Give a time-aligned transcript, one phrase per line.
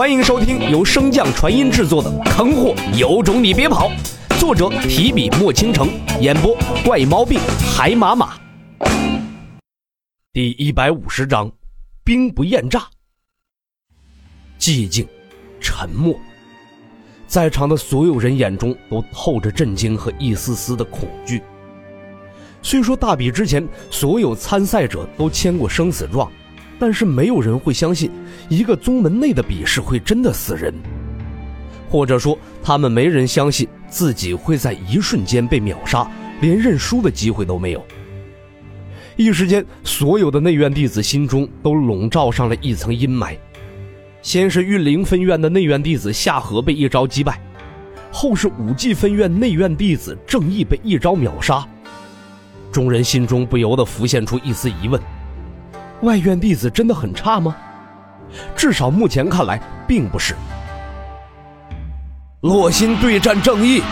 [0.00, 3.90] 欢迎收听由升降传音制作的《坑货有种你别跑》，
[4.40, 5.90] 作者提笔墨倾城，
[6.22, 7.38] 演播怪毛病
[7.76, 8.32] 海马马。
[10.32, 11.52] 第一百五十章，
[12.02, 12.88] 兵不厌诈。
[14.58, 15.06] 寂静，
[15.60, 16.18] 沉默，
[17.26, 21.42] 在场的所有人眼中都透着震惊和一丝丝的恐惧。
[22.62, 26.32] 虽说大比之前所有参赛者都签过生死状。
[26.80, 28.10] 但是没有人会相信，
[28.48, 30.72] 一个宗门内的比试会真的死人，
[31.90, 37.84] 或者说他们没人相信自己会在一瞬间被秒杀，连认输的机会都没有。
[39.16, 43.36] 一时间，所有的内院弟子心中都笼罩上了一层阴霾。
[44.22, 47.38] 先是玉灵分院的内院弟子夏荷被一招击败，
[48.10, 51.66] 后是武技分院内院弟子正义被一招秒杀，
[52.72, 54.98] 众人心中不由得浮现出一丝疑问。
[56.02, 57.56] 外院弟子真的很差吗？
[58.56, 60.34] 至少目前看来，并不是。
[62.42, 63.82] 洛心对战正义，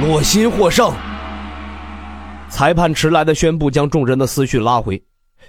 [0.00, 0.92] 洛心获胜。
[2.48, 5.02] 裁判迟来的宣布将众人的思绪拉回，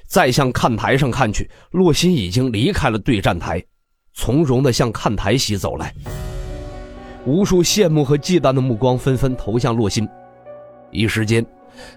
[0.08, 3.64] 再向看台上看去，洛心已经离开了对战台，
[4.14, 5.94] 从容的向看台席走来。
[7.26, 10.08] 无数羡慕和忌惮的目光纷纷投向洛心，
[10.90, 11.46] 一时间，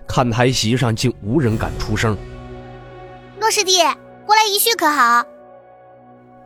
[0.07, 2.15] 看台席上竟无人敢出声。
[3.41, 3.79] 洛师弟。
[4.31, 5.27] 过来一叙可好？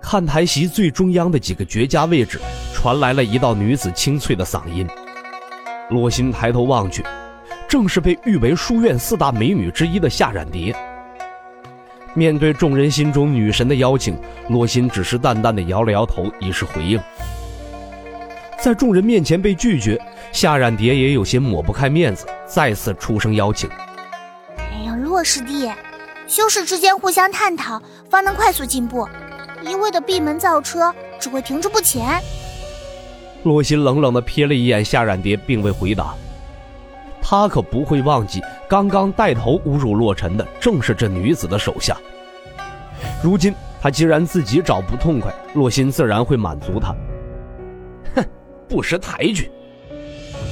[0.00, 2.41] 看台席最中央的几个绝佳位置，
[2.72, 4.88] 传来了一道女子清脆的嗓音。
[5.91, 7.04] 洛心抬头望去，
[7.68, 10.74] 正是被誉为书院四大美女之一的夏冉蝶。
[12.14, 16.98] 面对众人心中女神的邀请，洛心只是淡淡的摇了摇头，以示回应。
[18.58, 20.00] 在众人面前被拒绝，
[20.32, 23.69] 夏冉蝶也有些抹不开面子，再次出声邀请
[24.56, 25.70] ：“哎呀，洛师弟。”
[26.27, 29.06] 修士之间互相探讨，方能快速进步。
[29.62, 32.20] 一味的闭门造车，只会停滞不前。
[33.42, 36.14] 洛心冷冷地瞥了一眼夏冉蝶，并未回答。
[37.21, 41.97] 他可不会忘记，刚刚带头侮辱洛尘的正是这女子的手下。
[43.22, 46.94] 如今他既然自己找不痛快，洛心自然会满足他。
[48.15, 48.25] 哼，
[48.69, 49.50] 不识抬举！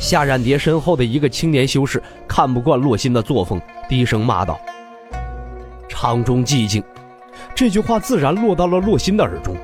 [0.00, 4.58] 夏冉蝶身后的一个青年修士看不惯洛心的作风，低声骂道。
[6.02, 6.82] 堂中寂静，
[7.54, 9.54] 这句话自然落到了洛心的耳中。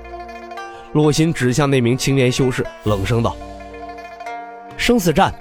[0.93, 3.37] 洛心指向那名青年修士，冷声道
[4.79, 5.35] ：“生死战，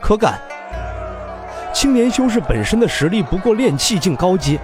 [0.00, 0.38] 可敢？”
[1.74, 4.56] 青年修士本身的实力不过炼气境高阶，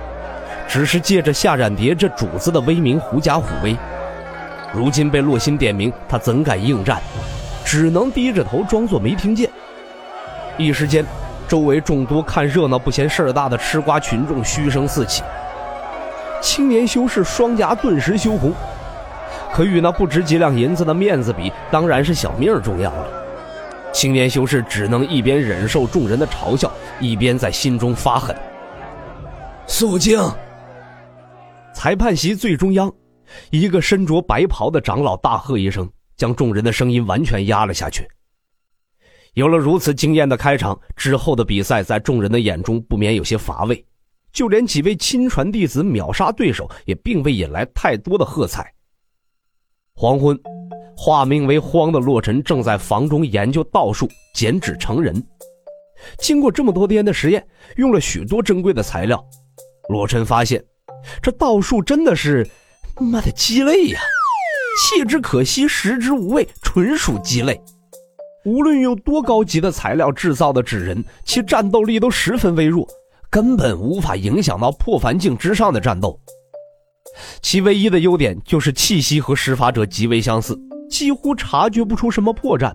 [0.69, 3.77] 只是借着夏冉蝶这主子的威名狐假虎威。
[4.73, 7.03] 如今被洛心点名，他怎敢应战？
[7.65, 9.51] 只能低着头装作没听见。
[10.57, 11.05] 一时间，
[11.49, 15.25] 周围众多看热闹不嫌事儿大的吃瓜群众嘘声四起。
[16.41, 18.53] 青年修士双颊顿时羞红，
[19.53, 23.13] 可与那不值几两银子的面子比，当然是小命重要了。
[23.93, 28.35] 青年修士只能一边忍受众人的嘲笑，一边在心中发狠。
[29.67, 30.19] 肃静！
[31.75, 32.93] 裁判席最中央，
[33.51, 38.09] 一个身着白袍的长老大喝一声，将众人的声音完全压了下去。
[39.35, 43.85] 有了如此惊艳的开场，之后的比赛在众人的眼中不免有些乏味。
[44.33, 48.73] 就连几位亲传弟子秒杀对手，也并未引来太多的喝彩。
[49.95, 50.39] 黄昏，
[50.97, 55.15] 化名为荒的洛尘正在房中研究道术，减脂成人。
[56.19, 57.47] 经过这么多天的实验，
[57.77, 59.23] 用了许多珍贵的材料，
[59.89, 60.65] 洛尘发现，
[61.21, 62.49] 这道术真的是
[62.99, 64.01] 妈的鸡肋呀！
[64.81, 67.61] 弃之可惜，食之无味，纯属鸡肋。
[68.47, 72.89] 无论用多高级的材料制造的纸人，其战斗力都十分微弱。
[73.31, 76.19] 根本无法影响到破凡境之上的战斗。
[77.41, 80.59] 其唯一的优点就是气息和施法者极为相似，
[80.91, 82.75] 几乎察觉不出什么破绽。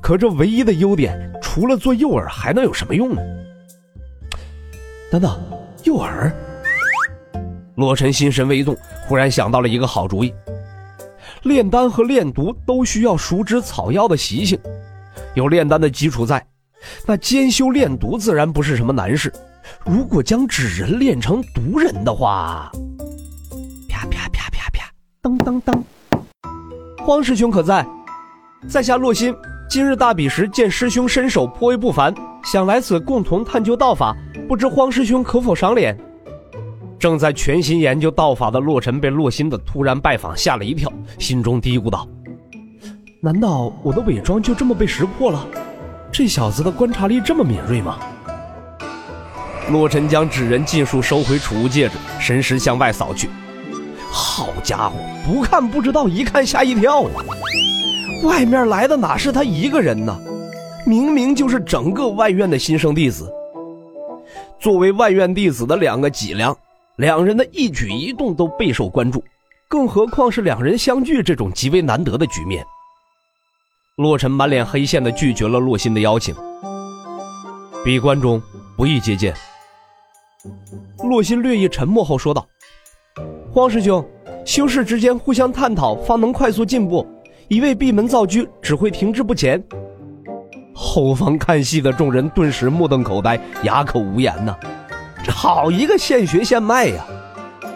[0.00, 3.20] 可这唯一的优点，除了做诱饵，还能有什么用呢？
[5.10, 5.42] 等等，
[5.82, 6.32] 诱饵！
[7.74, 8.76] 洛尘心神微动，
[9.08, 10.32] 忽然想到了一个好主意。
[11.42, 14.58] 炼丹和炼毒都需要熟知草药的习性，
[15.34, 16.44] 有炼丹的基础在。
[17.06, 19.32] 那兼修炼毒自然不是什么难事。
[19.86, 22.70] 如果将纸人炼成毒人的话，
[23.88, 24.90] 啪啪啪啪啪，
[25.22, 25.84] 当当当。
[27.04, 27.86] 荒师兄可在？
[28.68, 29.34] 在下洛心，
[29.68, 32.14] 今日大比时见师兄身手颇为不凡，
[32.44, 34.16] 想来此共同探究道法，
[34.48, 35.98] 不知荒师兄可否赏脸？
[36.98, 42.08] 正在全心研究道法的洛尘被洛心的突然拜访吓了一跳，心中嘀咕道
[43.20, 45.46] ：“难道我的伪装就这么被识破了？”
[46.14, 47.98] 这小子的观察力这么敏锐吗？
[49.68, 53.28] 洛尘将纸人尽数收回储物戒指，神识向外扫去，
[54.12, 54.94] 好家伙，
[55.26, 57.10] 不看不知道，一看吓一跳啊！
[58.22, 60.16] 外面来的哪是他一个人呢？
[60.86, 63.28] 明明就是整个外院的新生弟子。
[64.60, 66.56] 作为外院弟子的两个脊梁，
[66.94, 69.20] 两人的一举一动都备受关注，
[69.66, 72.64] 更何况是两人相聚这种极为难得的局面。
[73.96, 76.34] 洛尘满脸黑线的拒绝了洛心的邀请。
[77.84, 78.42] 闭关中
[78.76, 79.32] 不宜接见。
[81.04, 82.44] 洛心略一沉默后说道
[83.54, 84.04] ：“荒师兄，
[84.44, 87.06] 修士之间互相探讨，方能快速进步。
[87.46, 89.62] 一味闭门造车，只会停滞不前。”
[90.74, 94.56] 后方看戏的众人顿时目瞪口呆，哑口无言呐。
[95.22, 97.06] 这好一个现学现卖呀！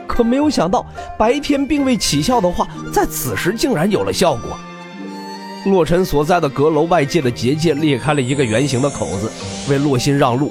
[0.08, 0.84] 可没有想到，
[1.16, 4.58] 白天并未起效的话，在此时竟然有了效果。
[5.70, 9.30] 洛尘所在的阁楼外界的结界裂开了一个圆形的口子，
[9.70, 10.50] 为洛心让路。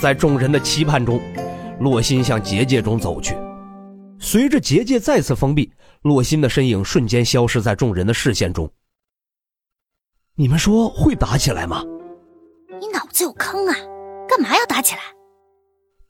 [0.00, 1.20] 在众人的期盼中，
[1.80, 3.36] 洛心向结界中走去。
[4.18, 5.70] 随着结界再次封闭，
[6.02, 8.68] 洛心的身影瞬间消失在众人的视线中。
[10.34, 11.84] 你们说会打起来吗？
[12.80, 13.74] 你脑子有坑啊！
[14.28, 15.00] 干嘛要打起来？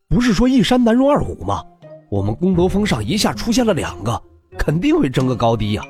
[0.09, 1.63] 不是说一山难容二虎吗？
[2.11, 4.23] 我们功德峰上一下出现了两个，
[4.59, 5.83] 肯定会争个高低呀。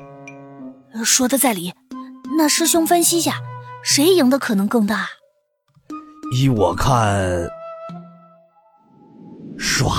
[1.03, 1.71] 说的在理，
[2.37, 3.41] 那师兄分析下，
[3.83, 5.07] 谁赢的可能更大？
[6.35, 7.49] 依我看，
[9.57, 9.91] 唰，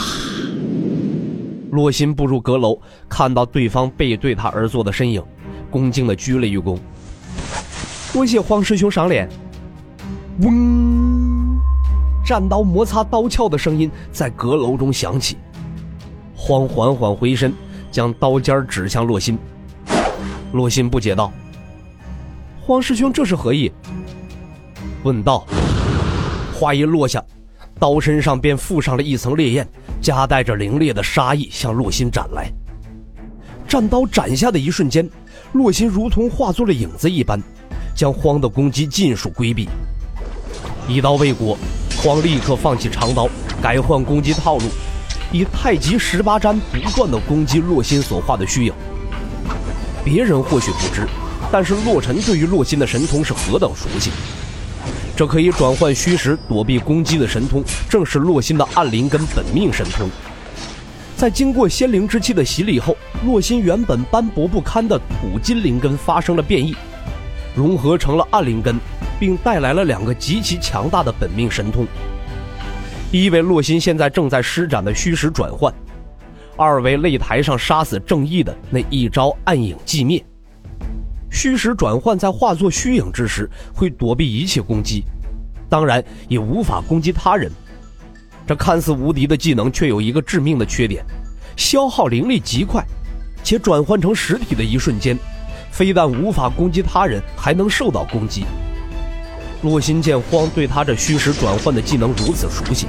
[1.71, 5.23] 洛心步入阁楼，看到对方背对他而坐的身影，
[5.71, 6.79] 恭敬的鞠了一躬。
[8.13, 9.29] 多谢荒师兄赏脸。
[10.43, 11.59] 嗡，
[12.25, 15.37] 战刀摩擦刀鞘的声音在阁楼中响起。
[16.35, 17.53] 荒缓缓回身，
[17.91, 19.37] 将刀尖指向洛心。
[20.53, 21.33] 洛心不解道
[22.71, 23.69] ：“荒师兄这是何意？”
[25.03, 25.45] 问道。
[26.55, 27.21] 话一落下，
[27.81, 29.69] 刀身上便附上了一层烈焰，
[30.01, 32.49] 夹带着凌冽的杀意向洛心斩来。
[33.67, 35.11] 战刀斩下的一瞬间，
[35.55, 37.43] 洛心如同化作了影子一般。
[37.93, 39.69] 将荒的攻击尽数规避，
[40.87, 41.59] 一刀未果，
[41.97, 43.29] 荒立刻放弃长刀，
[43.61, 44.65] 改换攻击套路，
[45.33, 48.73] 以太极十八斩不断的攻击洛心所化的虚影。
[50.05, 51.07] 别人或许不知，
[51.53, 54.11] 但是洛尘对于洛心的神通是何等熟悉。
[55.17, 60.09] 这可以转换虚实、躲避攻击的神通，正是洛心的暗灵根本命神通。
[61.17, 66.75] 在经过仙灵之气的洗礼后，洛心原本斑驳不堪的土金灵根发生了变异。
[67.55, 68.77] 融合成了暗灵根，
[69.19, 71.87] 并带来了两个极其强大的本命神通。
[73.11, 75.75] 一为洛心现在正在施展的虚实转换，
[76.57, 80.25] 二为擂台上杀死正义的那一招暗影寂灭。
[81.41, 85.05] 虚实转换在化作虚影之时，会躲避一切攻击，
[85.71, 87.51] 当然也无法攻击他人。
[88.47, 91.03] 这看似无敌的技能，却有一个致命的缺点：
[91.57, 92.85] 消耗灵力极快，
[93.43, 95.19] 且转换成实体的一瞬间。
[95.71, 98.45] 非但无法攻击他人，还能受到攻击。
[99.63, 102.87] 洛心见荒对他这虚实转换的技能如此熟悉，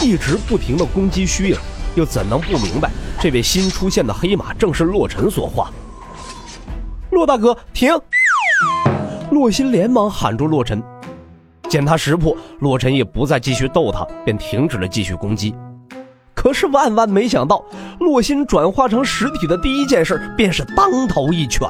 [0.00, 1.56] 一直不停的攻击虚影，
[1.94, 2.90] 又怎能不明白
[3.20, 5.70] 这位新出现的黑马正是洛尘所化？
[7.12, 7.92] 洛大哥，停！
[9.30, 10.82] 洛心连忙喊住洛尘，
[11.68, 15.54] 见他识破，洛尘也不再继续逗他，便停止了继续攻击。
[16.34, 17.62] 可是万万没想到，
[18.00, 21.68] 洛心转化成实体的第一件事便是当头一拳。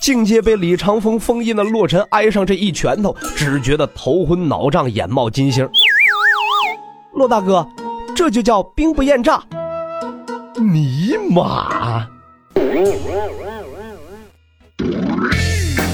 [0.00, 5.68] 境界被李长风封印的洛尘挨上这一拳头，只觉得头昏脑胀，眼冒金星。
[7.12, 7.66] 洛大哥，
[8.14, 9.42] 这就叫兵不厌诈。
[10.56, 12.06] 尼玛！